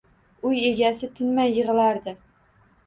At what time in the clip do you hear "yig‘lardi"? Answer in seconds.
1.59-2.19